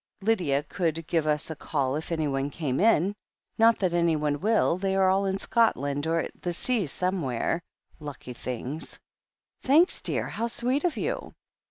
[0.21, 3.13] "Lydia could give us a call if anyone came in.
[3.59, 7.61] Not that anyone will— ^they are all in Scot land or at the sea somewhere—
[8.01, 8.93] ^lucky things
[9.61, 11.35] 1" "Thanks, dear— how sweet of you!"